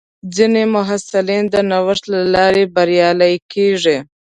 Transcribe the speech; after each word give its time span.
ځینې 0.35 0.63
محصلین 0.75 1.43
د 1.53 1.55
نوښت 1.69 2.03
له 2.13 2.19
لارې 2.33 2.63
بریالي 2.75 3.33
کېږي. 3.53 3.97